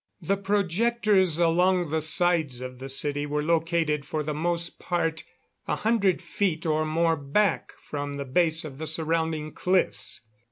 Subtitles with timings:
[0.23, 5.23] The projectors along the sides of the city were located for the most part
[5.67, 10.21] a hundred feet or more back from the base of the surrounding cliffs.